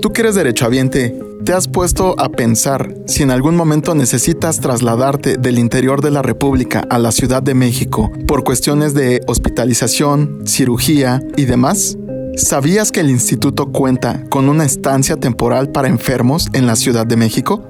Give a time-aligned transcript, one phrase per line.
[0.00, 1.14] Tú que eres derechohabiente,
[1.44, 6.22] ¿te has puesto a pensar si en algún momento necesitas trasladarte del interior de la
[6.22, 11.98] República a la Ciudad de México por cuestiones de hospitalización, cirugía y demás?
[12.34, 17.16] ¿Sabías que el instituto cuenta con una estancia temporal para enfermos en la Ciudad de
[17.16, 17.68] México?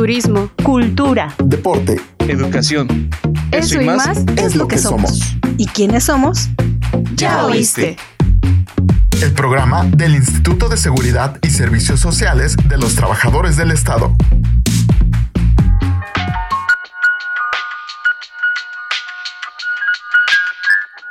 [0.00, 2.00] Turismo, cultura, Deporte.
[2.20, 3.10] Educación.
[3.52, 5.36] Eso y más es lo que somos.
[5.58, 6.48] ¿Y quiénes somos?
[7.16, 7.98] Ya oíste.
[9.20, 14.16] El programa del Instituto de Seguridad y Servicios Sociales de los Trabajadores del Estado.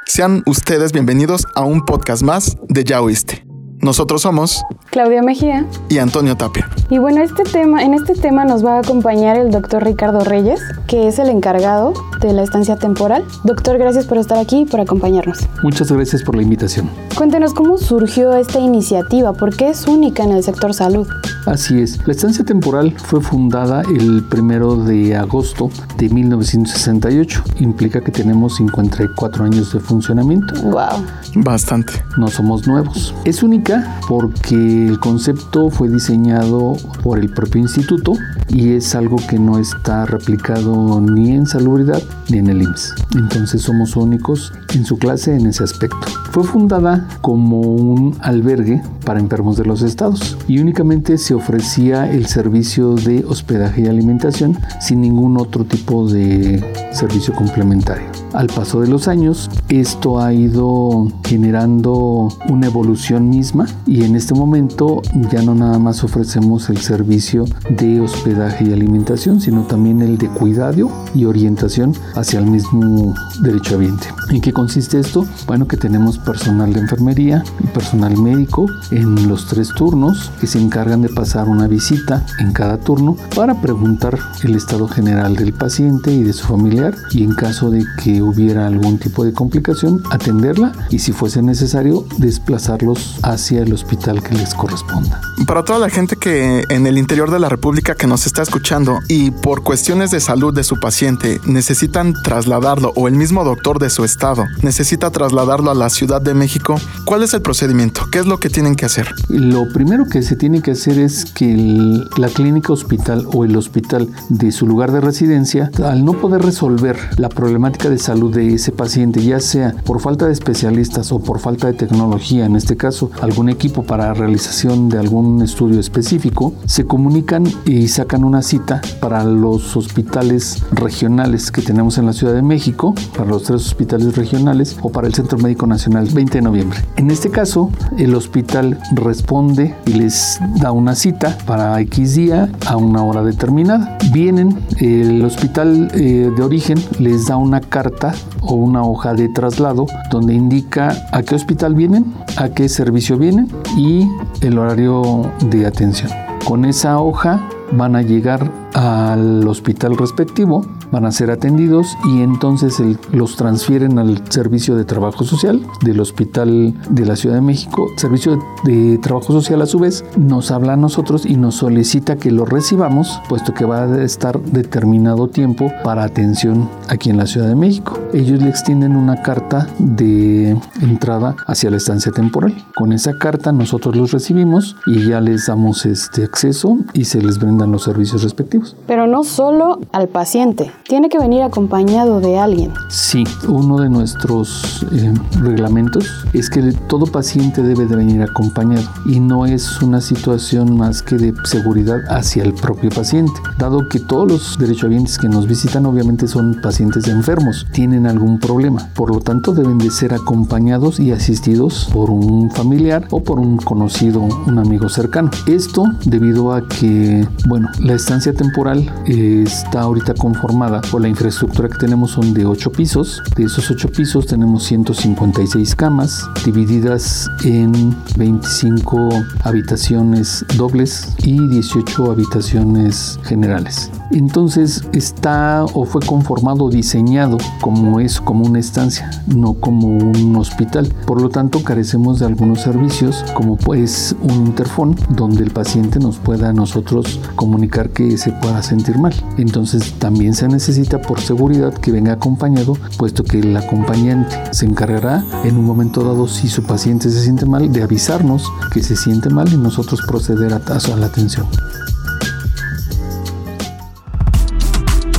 [0.08, 3.49] Sean ustedes bienvenidos a un podcast más de Ya Oíste.
[3.82, 4.62] Nosotros somos
[4.92, 5.66] Claudia Mejía.
[5.88, 6.70] y Antonio Tapia.
[6.90, 10.60] Y bueno, este tema, en este tema nos va a acompañar el doctor Ricardo Reyes,
[10.88, 13.24] que es el encargado de la estancia temporal.
[13.46, 15.48] Doctor, gracias por estar aquí y por acompañarnos.
[15.64, 16.90] Muchas gracias por la invitación.
[17.16, 21.08] Cuéntenos cómo surgió esta iniciativa, porque es única en el sector salud.
[21.46, 27.44] Así es, la estancia temporal fue fundada el primero de agosto de 1968.
[27.60, 30.54] Implica que tenemos 54 años de funcionamiento.
[30.64, 31.06] Wow.
[31.36, 31.94] Bastante.
[32.18, 33.14] No somos nuevos.
[33.24, 33.69] Es única
[34.08, 38.14] porque el concepto fue diseñado por el propio instituto
[38.50, 42.96] y es algo que no está replicado ni en salubridad ni en el IMSS.
[43.16, 46.08] Entonces somos únicos en su clase en ese aspecto.
[46.32, 52.28] Fue fundada como un albergue para enfermos de los estados y únicamente se ofrecía el
[52.28, 58.06] servicio de hospedaje y alimentación sin ningún otro tipo de servicio complementario.
[58.34, 64.34] Al paso de los años, esto ha ido generando una evolución misma y en este
[64.34, 70.18] momento ya no nada más ofrecemos el servicio de hospedaje y alimentación, sino también el
[70.18, 74.08] de cuidado y orientación hacia el mismo derechohabiente.
[74.30, 75.26] ¿En qué consiste esto?
[75.48, 80.60] Bueno, que tenemos personal de enfermería y personal médico en los tres turnos que se
[80.60, 86.12] encargan de pasar una visita en cada turno para preguntar el estado general del paciente
[86.12, 90.74] y de su familiar y en caso de que hubiera algún tipo de complicación atenderla
[90.90, 95.22] y si fuese necesario desplazarlos hacia el hospital que les corresponda.
[95.48, 99.00] Para toda la gente que en el interior de la República que nos está escuchando
[99.08, 103.90] y por cuestiones de salud de su paciente necesitan trasladarlo o el mismo doctor de
[103.90, 108.02] su estado necesita trasladarlo a la Ciudad de México, ¿cuál es el procedimiento?
[108.12, 109.08] ¿Qué es lo que tienen que hacer?
[109.30, 113.56] Lo primero que se tiene que hacer es que el- la clínica hospital o el
[113.56, 118.54] hospital de su lugar de residencia, al no poder resolver la problemática de salud de
[118.54, 122.76] ese paciente, ya sea por falta de especialistas o por falta de tecnología, en este
[122.76, 128.82] caso algún equipo para realización de algún estudio específico, se comunican y sacan una cita
[129.00, 134.18] para los hospitales regionales que tenemos en la Ciudad de México, para los tres hospitales
[134.18, 136.80] regionales o para el Centro Médico Nacional 20 de noviembre.
[136.98, 142.76] En este caso, el hospital responde y les da una cita para X día a
[142.76, 143.98] una hora determinada.
[144.12, 149.86] Vienen, el hospital eh, de origen les da una carta o una hoja de traslado
[150.12, 153.29] donde indica a qué hospital vienen, a qué servicio vienen
[153.78, 154.08] y
[154.42, 156.12] el horario de atención.
[156.46, 157.42] Con esa hoja
[157.72, 164.22] van a llegar al hospital respectivo, van a ser atendidos y entonces los transfieren al
[164.30, 167.88] servicio de trabajo social del hospital de la Ciudad de México.
[167.98, 172.32] Servicio de trabajo social a su vez nos habla a nosotros y nos solicita que
[172.32, 177.48] lo recibamos, puesto que va a estar determinado tiempo para atención aquí en la Ciudad
[177.48, 178.00] de México.
[178.14, 182.56] Ellos le extienden una carta de entrada hacia la estancia temporal.
[182.76, 187.40] Con esa carta nosotros los recibimos y ya les damos este acceso y se les
[187.40, 188.76] brindan los servicios respectivos.
[188.88, 192.74] Pero no solo al paciente, tiene que venir acompañado de alguien.
[192.90, 199.20] Sí, uno de nuestros eh, reglamentos es que todo paciente debe de venir acompañado y
[199.20, 204.28] no es una situación más que de seguridad hacia el propio paciente, dado que todos
[204.28, 209.54] los derechohabientes que nos visitan obviamente son pacientes enfermos, tienen algún problema, por lo tanto
[209.54, 214.90] deben de ser acompañados y asistidos por un familiar o por un conocido, un amigo
[214.90, 215.30] cercano.
[215.46, 221.70] Esto debido a que, bueno, la estancia temporal eh, está ahorita conformada por la infraestructura
[221.70, 223.22] que tenemos son de 8 pisos.
[223.36, 229.10] De esos 8 pisos tenemos 156 camas divididas en 25
[229.44, 233.92] habitaciones dobles y 18 habitaciones generales.
[234.12, 240.92] Entonces está o fue conformado diseñado como es como una estancia, no como un hospital.
[241.06, 246.18] Por lo tanto, carecemos de algunos servicios como pues un interfón donde el paciente nos
[246.18, 249.14] pueda a nosotros comunicar que se pueda sentir mal.
[249.38, 254.68] Entonces también se necesita necesita por seguridad que venga acompañado, puesto que el acompañante se
[254.68, 258.96] encargará en un momento dado si su paciente se siente mal de avisarnos que se
[258.96, 261.48] siente mal y nosotros proceder a, a la atención.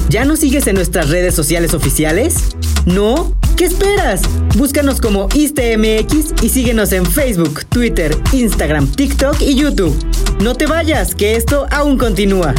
[0.09, 2.37] ¿Ya nos sigues en nuestras redes sociales oficiales?
[2.87, 3.35] ¿No?
[3.57, 4.23] ¿Qué esperas?
[4.57, 9.97] Búscanos como ISTMX y síguenos en Facebook, Twitter, Instagram, TikTok y YouTube.
[10.41, 12.55] No te vayas, que esto aún continúa.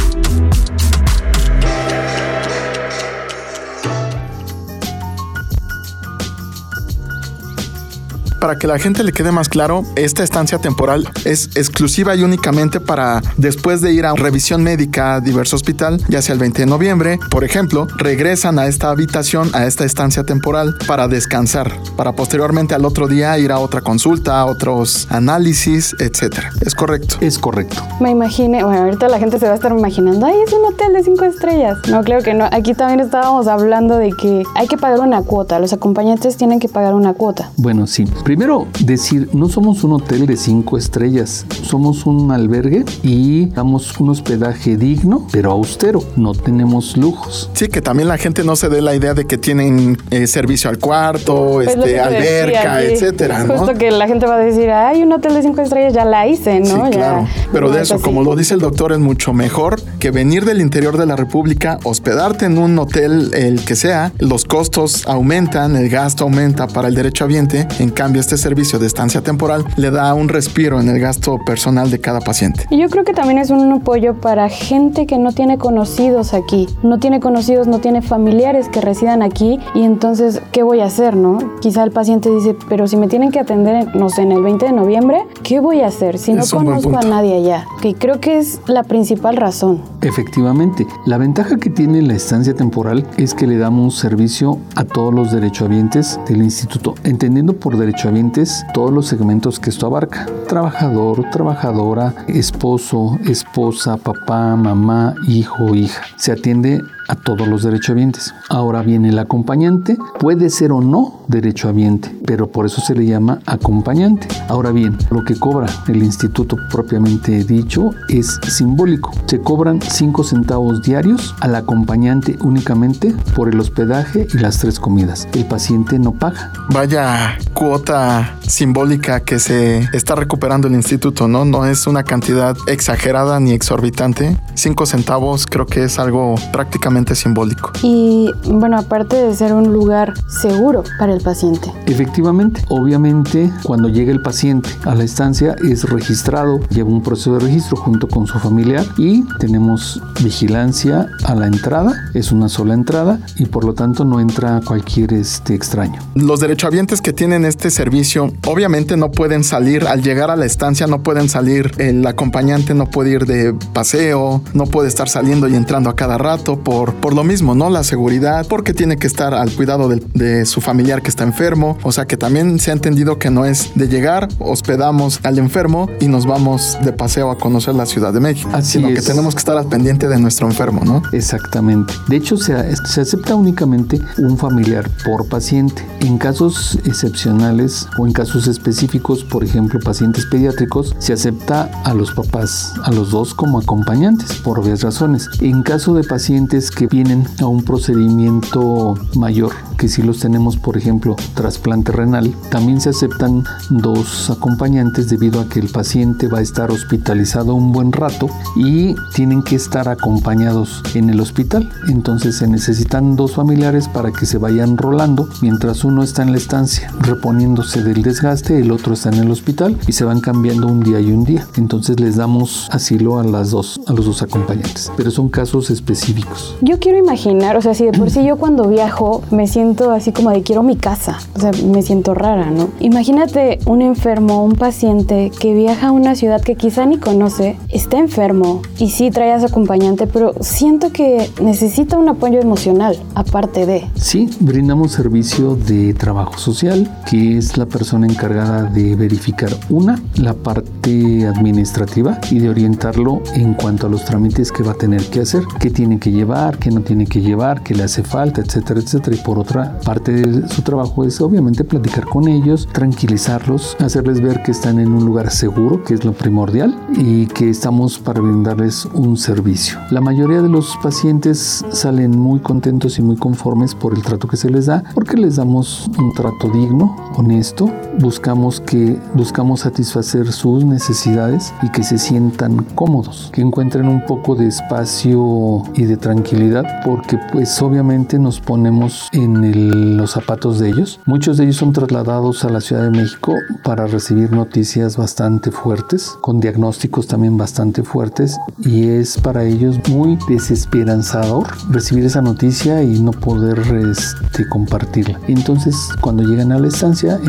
[8.42, 12.80] Para que la gente le quede más claro, esta estancia temporal es exclusiva y únicamente
[12.80, 16.66] para después de ir a revisión médica a diverso hospital, ya sea el 20 de
[16.68, 22.76] noviembre, por ejemplo, regresan a esta habitación, a esta estancia temporal para descansar, para posteriormente
[22.76, 26.52] al otro día ir a otra consulta, a otros análisis, etcétera.
[26.64, 27.16] ¿Es correcto?
[27.20, 27.82] Es correcto.
[28.00, 30.94] Me imaginé, bueno, ahorita la gente se va a estar imaginando, ay, es un hotel
[30.94, 31.80] de cinco estrellas.
[31.90, 32.48] No, creo que no.
[32.52, 36.70] Aquí también estábamos hablando de que hay que pagar una cuota, los acompañantes tienen que
[36.70, 37.50] pagar una cuota.
[37.58, 38.06] Bueno, sí.
[38.24, 44.10] Primero, decir, no somos un hotel de cinco estrellas, somos un albergue y damos un
[44.10, 47.50] hospedaje digno, pero austero, no tenemos lujos.
[47.54, 50.70] Sí, que también la gente no se dé la idea de que tienen eh, servicio
[50.70, 52.94] al cuarto, Pues este, alberca, decía, sí.
[53.06, 53.58] etcétera, ¿no?
[53.58, 56.28] Justo que la gente va a decir, ay, un hotel de cinco estrellas ya la
[56.28, 56.66] hice, ¿no?
[56.66, 57.28] Sí, Ya- claro.
[57.54, 60.44] Pero no de es eso, como lo dice el doctor, es mucho mejor que venir
[60.44, 65.78] del interior de la República, hospedarte en un hotel, el que sea, los costos aumentan,
[65.78, 67.66] el gasto aumenta para el derechohabiente.
[67.80, 71.61] En cambio, este servicio de estancia temporal le da un respiro en el gasto personal
[71.62, 72.66] de cada paciente.
[72.72, 76.68] Y yo creo que también es un apoyo para gente que no tiene conocidos aquí,
[76.82, 81.16] no tiene conocidos, no tiene familiares que residan aquí y entonces, ¿qué voy a hacer,
[81.16, 81.38] no?
[81.62, 84.66] Quizá el paciente dice, pero si me tienen que atender, no sé, en el 20
[84.66, 87.68] de noviembre, ¿qué voy a hacer si no Es conozco a nadie allá?
[87.80, 89.84] Que creo que es la principal razón.
[90.02, 95.14] Efectivamente, la ventaja que tiene la estancia temporal es que le damos servicio a todos
[95.14, 100.26] los derechohabientes del instituto, entendiendo por derechohabientes todos los segmentos que esto abarca.
[100.48, 106.04] Trabajador, trabajadora, esposo, esposa, papá, mamá, hijo, hija.
[106.18, 108.34] Se atiende a todos los derechohabientes.
[108.48, 113.40] Ahora bien, el acompañante puede ser o no derechohabiente, pero por eso se le llama
[113.48, 114.28] acompañante.
[114.48, 119.12] Ahora bien, lo que cobra el instituto propiamente dicho es simbólico.
[119.26, 125.28] Se cobran 5 centavos diarios al acompañante únicamente por el hospedaje y las tres comidas.
[125.34, 126.54] El paciente no paga.
[126.70, 131.46] Vaya cuota simbólica que se está recuperando el instituto, ¿no?
[131.46, 134.38] No es una cantidad exagerada ni exorbitante.
[134.54, 137.72] Cinco centavos creo que es algo prácticamente simbólico.
[137.82, 141.72] Y bueno, aparte de ser un lugar seguro para el paciente.
[141.88, 147.40] Efectivamente, obviamente cuando llega el paciente a la estancia es registrado, lleva un proceso de
[147.40, 153.20] registro junto con su familiar y tenemos vigilancia a la entrada, es una sola entrada
[153.38, 156.02] y por lo tanto no entra cualquier este extraño.
[156.16, 160.88] Los derechohabientes que tienen este servicio obviamente no pueden salir al llegar a la estancia,
[160.88, 165.56] no pueden salir, el acompañante no puede ir de paseo, no puede estar saliendo y
[165.56, 167.70] entrando a cada rato por, por lo mismo, ¿no?
[167.70, 171.92] La seguridad, porque tiene que estar al cuidado de su familiar que está enfermo, o
[171.92, 176.08] sea que también se ha entendido que no es de llegar, hospedamos al enfermo y
[176.08, 179.40] nos vamos de paseo a conocer la Ciudad de México, Así sino que tenemos que
[179.40, 181.02] estar al pendiente de nuestro enfermo, ¿no?
[181.12, 181.94] Exactamente.
[182.08, 182.54] De hecho, se,
[182.88, 185.86] se acepta únicamente un familiar por paciente.
[186.02, 192.12] En casos excepcionales o en casos específicos, por ejemplo, pacientes pediátricos, se acepta a los
[192.12, 195.30] papás, a los dos como acompañantes, por obvias razones.
[195.40, 200.78] En caso de pacientes que vienen a un procedimiento mayor, que si los tenemos, por
[200.78, 206.42] ejemplo, trasplante renal, también se aceptan dos acompañantes debido a que el paciente va a
[206.42, 211.70] estar hospitalizado un buen rato y tienen que estar acompañados en el hospital.
[211.88, 216.38] Entonces se necesitan dos familiares para que se vayan rolando mientras uno está en la
[216.38, 220.82] estancia reponiéndose del desgaste, el otro está en el hospital y se van cambiando un
[220.82, 221.48] día y un día.
[221.58, 226.56] Entonces les damos asilo a las dos, a los dos acompañantes, pero son casos específicos.
[226.62, 230.12] Yo quiero imaginar, o sea, si de por sí yo cuando viajo me siento así
[230.12, 232.70] como de quiero mi casa, o sea, me siento rara, ¿no?
[232.80, 237.98] Imagínate un enfermo, un paciente que viaja a una ciudad que quizá ni conoce, está
[237.98, 243.66] enfermo y sí trae a su acompañante, pero siento que necesita un apoyo emocional, aparte
[243.66, 243.90] de.
[243.96, 250.02] Sí, brindamos servicio de trabajo social, que es la persona persona encargada de verificar una,
[250.16, 255.04] la parte administrativa y de orientarlo en cuanto a los trámites que va a tener
[255.06, 258.42] que hacer, qué tiene que llevar, qué no tiene que llevar, qué le hace falta,
[258.42, 259.16] etcétera, etcétera.
[259.16, 264.42] Y por otra parte de su trabajo es obviamente platicar con ellos, tranquilizarlos, hacerles ver
[264.44, 268.86] que están en un lugar seguro, que es lo primordial, y que estamos para brindarles
[268.86, 269.78] un servicio.
[269.92, 274.38] La mayoría de los pacientes salen muy contentos y muy conformes por el trato que
[274.38, 280.66] se les da, porque les damos un trato digno, honesto, buscamos que buscamos satisfacer sus
[280.66, 286.66] necesidades y que se sientan cómodos, que encuentren un poco de espacio y de tranquilidad,
[286.86, 291.00] porque pues obviamente nos ponemos en los zapatos de ellos.
[291.06, 293.34] Muchos de ellos son trasladados a la Ciudad de México
[293.64, 300.18] para recibir noticias bastante fuertes, con diagnósticos también bastante fuertes y es para ellos muy
[300.28, 305.20] desesperanzador recibir esa noticia y no poder este, compartirla.
[305.28, 307.20] Entonces cuando llegan a la estancia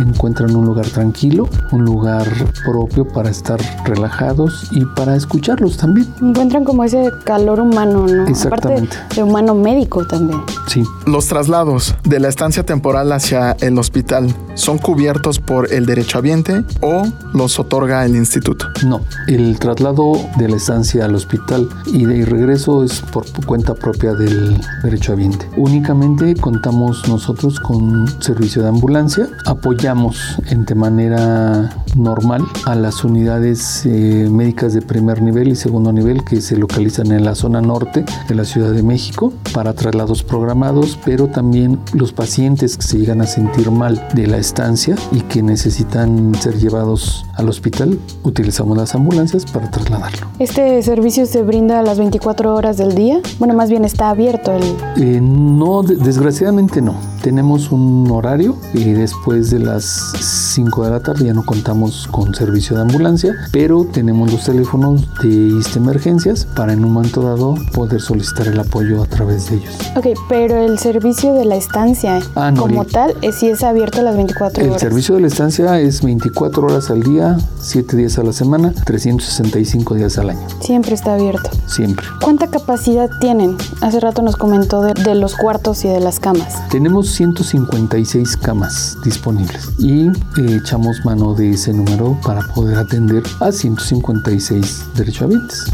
[0.52, 2.26] encuentran un lugar tranquilo, un lugar
[2.64, 6.06] propio para estar relajados y para escucharlos también.
[6.20, 8.26] Encuentran como ese calor humano, ¿no?
[8.26, 8.96] Exactamente.
[8.96, 10.40] Aparte de humano médico también.
[10.66, 10.84] Sí.
[11.06, 17.04] Los traslados de la estancia temporal hacia el hospital son cubiertos por el derechohabiente o
[17.32, 18.66] los otorga el instituto.
[18.86, 24.14] No, el traslado de la estancia al hospital y de regreso es por cuenta propia
[24.14, 25.48] del derechohabiente.
[25.56, 34.28] Únicamente contamos nosotros con servicio de ambulancia, apoyamos de manera normal a las unidades eh,
[34.30, 38.34] médicas de primer nivel y segundo nivel que se localizan en la zona norte de
[38.34, 43.26] la Ciudad de México para traslados programados, pero también los pacientes que se llegan a
[43.26, 49.44] sentir mal de la estancia y que necesitan ser llevados al hospital, utilizamos las ambulancias
[49.46, 50.26] para trasladarlo.
[50.38, 53.20] ¿Este servicio se brinda a las 24 horas del día?
[53.38, 54.62] Bueno, más bien está abierto el...
[54.96, 56.94] Eh, no, desgraciadamente no.
[57.22, 62.34] Tenemos un horario y después de las 5 de la tarde ya no contamos con
[62.34, 67.54] servicio de ambulancia, pero tenemos los teléfonos de ISTE Emergencias para en un momento dado
[67.74, 69.74] poder solicitar el apoyo a través de ellos.
[69.96, 73.62] Ok, pero el servicio de la estancia Ah, no, como el- tal es si es
[73.62, 74.80] abierto a las 24 El horas.
[74.80, 79.94] servicio de la estancia es 24 horas al día, 7 días a la semana, 365
[79.94, 81.50] días al año, Siempre está abierto.
[81.66, 82.06] siempre.
[82.22, 83.56] ¿Cuánta capacidad tienen?
[83.80, 86.54] Hace rato nos comentó de, de los cuartos y de las camas.
[86.70, 93.52] Tenemos 156 camas disponibles y eh, echamos mano de ese número para poder atender a
[93.52, 95.64] 156 derechohabientes.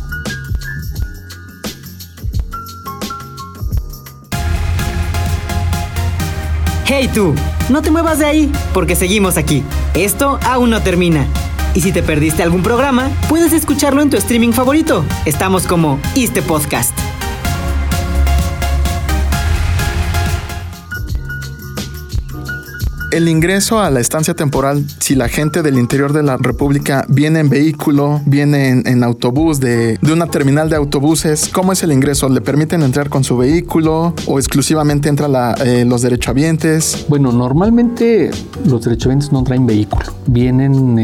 [6.87, 7.35] Hey tú,
[7.69, 9.63] no te muevas de ahí, porque seguimos aquí.
[9.95, 11.27] Esto aún no termina.
[11.75, 15.05] Y si te perdiste algún programa, puedes escucharlo en tu streaming favorito.
[15.27, 17.08] Estamos como Este Podcast.
[23.11, 27.41] El ingreso a la estancia temporal, si la gente del interior de la República viene
[27.41, 32.29] en vehículo, viene en, autobús de, de una terminal de autobuses, ¿cómo es el ingreso?
[32.29, 37.07] ¿Le permiten entrar con su vehículo o exclusivamente entran la- eh, los derechohabientes?
[37.09, 38.31] Bueno, normalmente
[38.67, 40.99] los derechohabientes no traen vehículo, vienen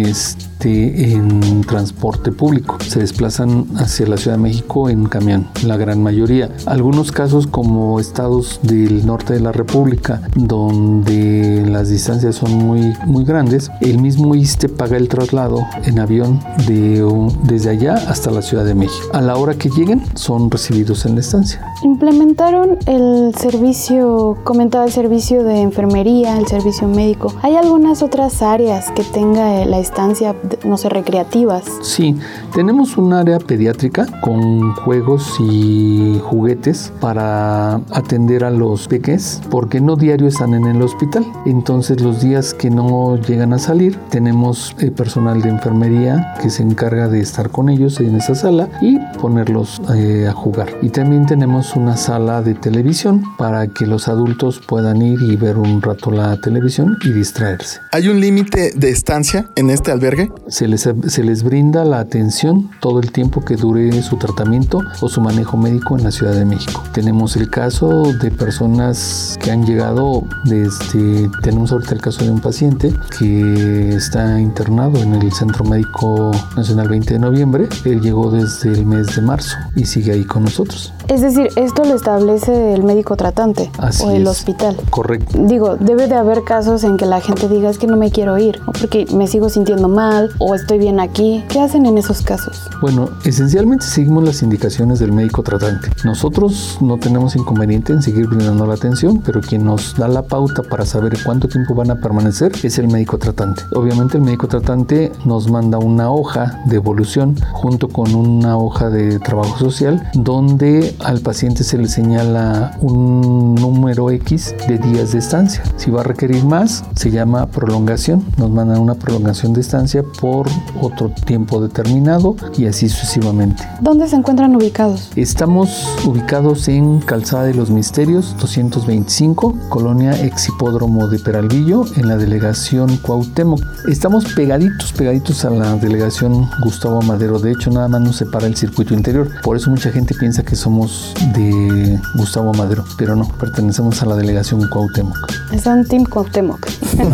[0.66, 6.50] en transporte público, se desplazan hacia la Ciudad de México en camión, la gran mayoría.
[6.66, 13.24] Algunos casos como estados del norte de la República, donde las distancias son muy, muy
[13.24, 17.04] grandes, el mismo ISTE paga el traslado en avión de,
[17.44, 19.08] desde allá hasta la Ciudad de México.
[19.12, 21.64] A la hora que lleguen, son recibidos en la estancia.
[21.82, 27.32] Implementaron el servicio, comentaba el servicio de enfermería, el servicio médico.
[27.42, 31.64] ¿Hay algunas otras áreas que tenga la estancia, no sé, recreativas?
[31.82, 32.16] Sí,
[32.54, 39.96] tenemos un área pediátrica con juegos y juguetes para atender a los peques, porque no
[39.96, 41.24] diario están en el hospital.
[41.46, 46.62] Entonces los días que no llegan a salir, tenemos eh, personal de enfermería que se
[46.62, 50.68] encarga de estar con ellos en esa sala y ponerlos eh, a jugar.
[50.82, 55.56] Y también tenemos una sala de televisión para que los adultos puedan ir y ver
[55.58, 57.80] un rato la televisión y distraerse.
[57.92, 60.30] ¿Hay un límite de estancia en este albergue?
[60.48, 65.08] Se les, se les brinda la atención todo el tiempo que dure su tratamiento o
[65.08, 66.82] su manejo médico en la Ciudad de México.
[66.92, 72.40] Tenemos el caso de personas que han llegado desde, tenemos ahorita el caso de un
[72.40, 77.68] paciente que está internado en el Centro Médico Nacional 20 de noviembre.
[77.84, 80.92] Él llegó desde el mes de marzo y sigue ahí con nosotros.
[81.08, 84.28] Es decir, esto lo establece el médico tratante Así o el es.
[84.28, 84.76] hospital.
[84.90, 85.38] Correcto.
[85.38, 88.38] Digo, debe de haber casos en que la gente diga es que no me quiero
[88.38, 91.44] ir, porque me sigo sintiendo mal, o estoy bien aquí?
[91.48, 92.62] ¿Qué hacen en esos casos?
[92.80, 95.90] Bueno, esencialmente seguimos las indicaciones del médico tratante.
[96.04, 100.62] Nosotros no tenemos inconveniente en seguir brindando la atención, pero quien nos da la pauta
[100.62, 103.62] para saber cuánto tiempo van a permanecer es el médico tratante.
[103.72, 109.18] Obviamente el médico tratante nos manda una hoja de evolución junto con una hoja de
[109.18, 115.62] trabajo social donde al paciente se le señala un número X de días de estancia.
[115.76, 118.24] Si va a requerir más, se llama prolongación.
[118.36, 120.46] Nos mandan una prolongación de estancia por
[120.80, 123.62] otro tiempo determinado y así sucesivamente.
[123.82, 125.10] ¿Dónde se encuentran ubicados?
[125.16, 132.96] Estamos ubicados en Calzada de los Misterios 225, Colonia Exhipódromo de Peralvillo, en la delegación
[132.96, 133.60] Cuauhtémoc.
[133.86, 137.38] Estamos pegaditos, pegaditos a la delegación Gustavo Madero.
[137.38, 139.28] De hecho, nada más nos separa el circuito interior.
[139.42, 144.16] Por eso mucha gente piensa que somos de Gustavo Madero, pero no, pertenecemos a la
[144.16, 145.18] delegación Cuauhtémoc.
[145.52, 146.66] Es un Team Cuauhtémoc.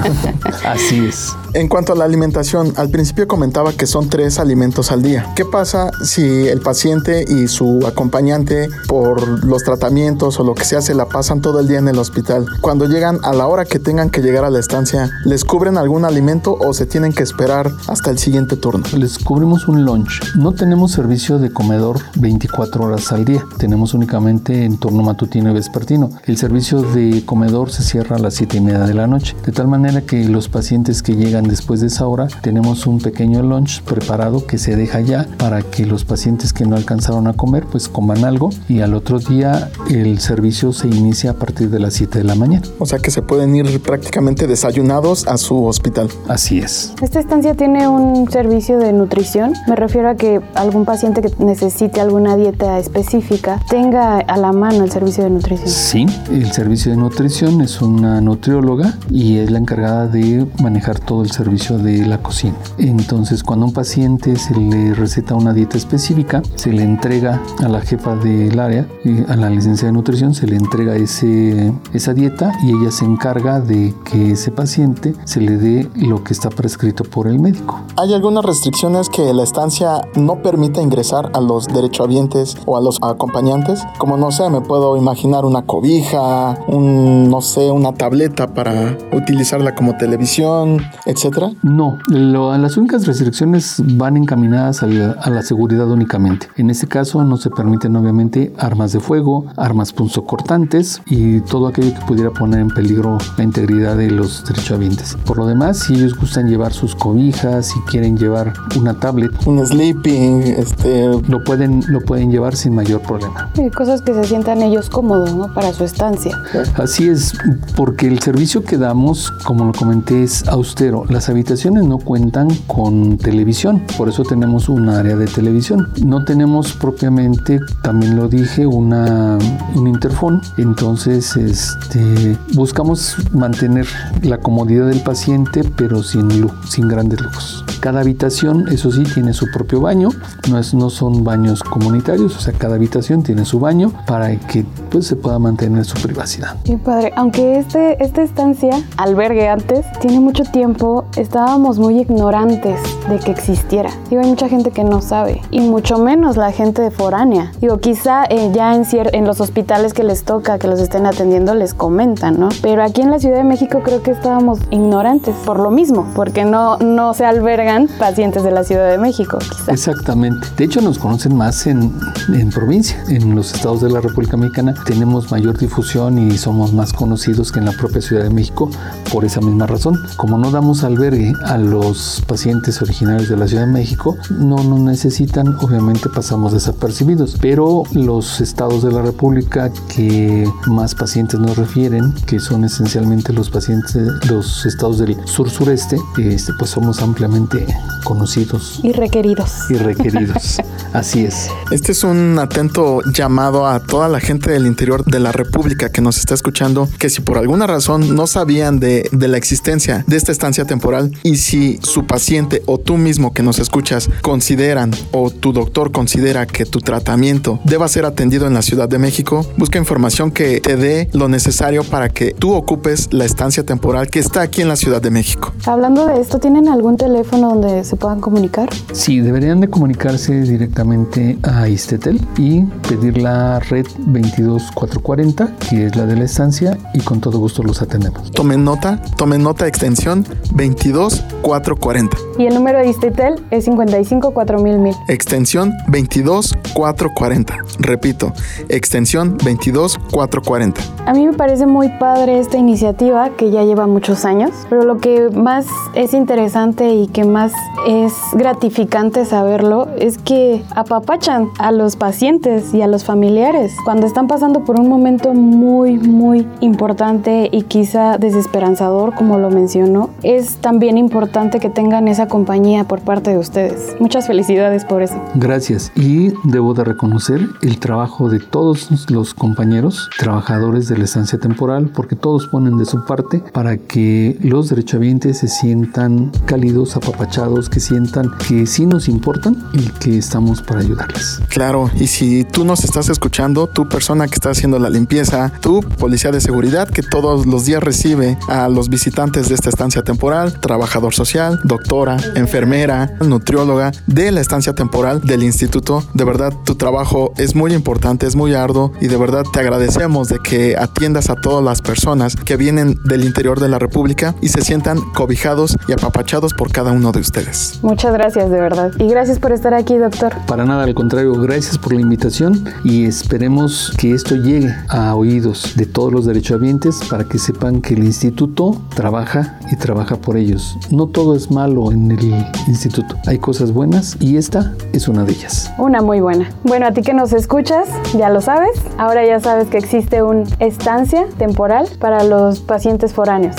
[0.65, 1.35] Así es.
[1.55, 5.27] En cuanto a la alimentación, al principio comentaba que son tres alimentos al día.
[5.35, 10.81] ¿Qué pasa si el paciente y su acompañante por los tratamientos o lo que sea
[10.81, 12.47] se la pasan todo el día en el hospital?
[12.61, 16.05] Cuando llegan a la hora que tengan que llegar a la estancia, ¿les cubren algún
[16.05, 18.85] alimento o se tienen que esperar hasta el siguiente turno?
[18.97, 20.21] Les cubrimos un lunch.
[20.37, 23.45] No tenemos servicio de comedor 24 horas al día.
[23.59, 26.11] Tenemos únicamente en turno matutino y vespertino.
[26.27, 29.37] El servicio de comedor se cierra a las 7 y media de la noche.
[29.45, 33.43] De tal manera que los pacientes que llegan después de esa hora, tenemos un pequeño
[33.43, 37.67] lunch preparado que se deja ya para que los pacientes que no alcanzaron a comer
[37.71, 41.95] pues coman algo y al otro día el servicio se inicia a partir de las
[41.95, 42.67] 7 de la mañana.
[42.79, 46.09] O sea que se pueden ir prácticamente desayunados a su hospital.
[46.29, 46.95] Así es.
[47.03, 49.53] ¿Esta estancia tiene un servicio de nutrición?
[49.69, 54.85] Me refiero a que algún paciente que necesite alguna dieta específica tenga a la mano
[54.85, 55.69] el servicio de nutrición.
[55.69, 61.23] Sí, el servicio de nutrición es una nutrióloga y es la encargada de manejar todo
[61.23, 62.55] el servicio de la cocina.
[62.81, 67.69] Entonces, cuando a un paciente se le receta una dieta específica, se le entrega a
[67.69, 68.89] la jefa del área,
[69.29, 73.61] a la licencia de nutrición, se le entrega ese, esa dieta y ella se encarga
[73.61, 77.81] de que ese paciente se le dé lo que está prescrito por el médico.
[77.97, 82.99] ¿Hay algunas restricciones que la estancia no permite ingresar a los derechohabientes o a los
[83.03, 83.85] acompañantes?
[83.99, 89.75] Como no sé, me puedo imaginar una cobija, un, no sé, una tableta para utilizarla
[89.75, 91.53] como televisión, etcétera.
[91.63, 96.47] No, lo, las únicas restricciones van encaminadas a la, a la seguridad únicamente.
[96.57, 101.93] En este caso no se permiten obviamente armas de fuego, armas punzocortantes y todo aquello
[101.93, 105.17] que pudiera poner en peligro la integridad de los derechohabientes.
[105.27, 109.67] Por lo demás, si ellos gustan llevar sus cobijas, si quieren llevar una tablet, Un
[109.67, 113.51] sleeping, este, lo pueden, lo pueden llevar sin mayor problema.
[113.57, 115.53] Y cosas que se sientan ellos cómodos, ¿no?
[115.53, 116.39] Para su estancia.
[116.77, 117.33] Así es,
[117.75, 121.05] porque el servicio que damos, como lo comenté, es austero.
[121.09, 125.89] Las habitaciones no cuentan con televisión, por eso tenemos un área de televisión.
[126.05, 129.39] No tenemos propiamente, también lo dije, una,
[129.75, 130.41] un interfón.
[130.59, 133.87] Entonces, este, buscamos mantener
[134.23, 136.29] la comodidad del paciente, pero sin,
[136.69, 137.65] sin grandes lujos.
[137.81, 140.11] Cada habitación, eso sí, tiene su propio baño.
[140.51, 144.65] No, es, no son baños comunitarios, o sea, cada habitación tiene su baño para que
[144.91, 146.57] pues, se pueda mantener su privacidad.
[146.65, 147.13] Qué padre.
[147.17, 153.91] Aunque este, esta estancia, albergue antes, tiene mucho tiempo, estábamos muy ignorantes de que existiera.
[154.09, 157.53] Digo, hay mucha gente que no sabe, y mucho menos la gente de foránea.
[157.61, 161.55] Digo, quizá eh, ya en, en los hospitales que les toca, que los estén atendiendo,
[161.55, 162.49] les comentan, ¿no?
[162.63, 166.45] Pero aquí en la Ciudad de México creo que estábamos ignorantes por lo mismo, porque
[166.45, 169.73] no, no se albergan pacientes de la Ciudad de México, quizá.
[169.73, 170.47] Exactamente.
[170.57, 171.93] De hecho, nos conocen más en,
[172.33, 173.03] en provincia.
[173.09, 177.59] En los estados de la República Mexicana tenemos mayor difusión y somos más conocidos que
[177.59, 178.71] en la propia Ciudad de México
[179.13, 179.97] por esa misma razón.
[180.17, 184.79] Como no damos albergue a los pacientes originarios de la Ciudad de México, no nos
[184.79, 187.37] necesitan, obviamente pasamos desapercibidos.
[187.41, 193.51] Pero los estados de la República que más pacientes nos refieren, que son esencialmente los
[193.51, 193.97] pacientes,
[194.31, 197.67] los estados del sur-sureste, este, pues somos ampliamente
[198.05, 199.69] conocidos Y requeridos.
[199.69, 200.61] y requeridos.
[200.93, 201.49] Así es.
[201.73, 206.01] Este es un atento llamado a toda la gente del interior de la República que
[206.01, 210.17] nos está escuchando, que si por alguna razón no sabían de, de la existencia de
[210.17, 212.20] esta estancia temporal y si su paciente
[212.67, 217.89] o tú mismo que nos escuchas consideran o tu doctor considera que tu tratamiento deba
[217.89, 222.09] ser atendido en la Ciudad de México, busca información que te dé lo necesario para
[222.11, 225.53] que tú ocupes la estancia temporal que está aquí en la Ciudad de México.
[225.65, 228.69] Hablando de esto, ¿tienen algún teléfono donde se puedan comunicar?
[228.93, 236.07] Sí, deberían de comunicarse directamente a Istetel y pedir la red 22440, que es la
[236.07, 238.31] de la estancia, y con todo gusto los atendemos.
[238.31, 242.10] Tomen nota, tomen nota extensión 22440.
[242.11, 242.41] 440.
[242.43, 247.57] Y el número de Istitel es 55 4000 Extensión 22440.
[247.79, 248.33] Repito,
[248.69, 250.81] extensión 22440.
[251.07, 254.99] A mí me parece muy padre esta iniciativa que ya lleva muchos años, pero lo
[254.99, 257.53] que más es interesante y que más
[257.87, 264.29] es gratificante saberlo es que apapachan a los pacientes y a los familiares cuando están
[264.29, 270.11] pasando por un momento muy, muy importante y quizá desesperanzador, como lo mencionó.
[270.23, 273.97] Es también importante que tengan esa compañía por parte de ustedes.
[274.01, 275.21] Muchas felicidades por eso.
[275.35, 275.93] Gracias.
[275.95, 281.91] Y debo de reconocer el trabajo de todos los compañeros, trabajadores de la estancia temporal,
[281.95, 287.81] porque todos ponen de su parte para que los derechohabientes se sientan cálidos, apapachados, que
[287.81, 291.41] sientan que sí nos importan y que estamos para ayudarles.
[291.49, 295.81] Claro, y si tú nos estás escuchando, tu persona que está haciendo la limpieza, tu
[295.81, 300.59] policía de seguridad que todos los días recibe a los visitantes de esta estancia temporal,
[300.61, 301.61] trabajador social,
[301.91, 307.75] doctora, enfermera, nutrióloga de la estancia temporal del instituto, de verdad tu trabajo es muy
[307.75, 311.83] importante, es muy arduo y de verdad te agradecemos de que atiendas a todas las
[311.83, 316.71] personas que vienen del interior de la República y se sientan cobijados y apapachados por
[316.71, 317.81] cada uno de ustedes.
[317.83, 318.93] Muchas gracias, de verdad.
[319.01, 320.33] Y gracias por estar aquí, doctor.
[320.47, 325.73] Para nada, al contrario, gracias por la invitación y esperemos que esto llegue a oídos
[325.75, 330.77] de todos los derechohabientes para que sepan que el instituto trabaja y trabaja por ellos.
[330.93, 333.17] No todo es malo en el instituto.
[333.27, 335.73] Hay cosas buenas y esta es una de ellas.
[335.79, 336.51] Una muy buena.
[336.65, 338.73] Bueno, a ti que nos escuchas, ya lo sabes.
[338.99, 343.57] Ahora ya sabes que existe una estancia temporal para los pacientes foráneos.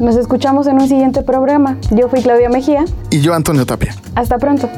[0.00, 1.78] Nos escuchamos en un siguiente programa.
[1.90, 2.84] Yo fui Claudia Mejía.
[3.10, 3.94] Y yo Antonio Tapia.
[4.16, 4.68] Hasta pronto.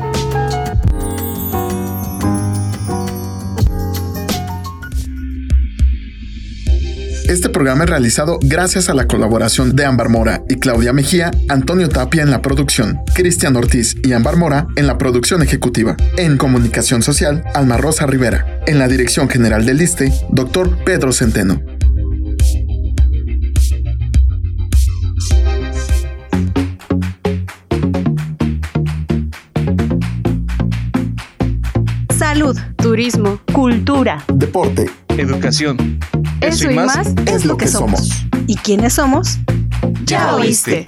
[7.29, 11.89] Este programa es realizado gracias a la colaboración de Ámbar Mora y Claudia Mejía, Antonio
[11.89, 15.97] Tapia en la producción, Cristian Ortiz y Ámbar Mora en la producción ejecutiva.
[16.19, 18.61] En comunicación social, Alma Rosa Rivera.
[18.69, 21.61] En la dirección general del ISTE, doctor Pedro Centeno.
[32.97, 36.01] turismo, cultura, deporte, educación.
[36.41, 38.09] Eso, y más, es, lo que somos.
[38.47, 39.37] ¿Y quiénes somos?
[40.07, 40.87] Ya oíste.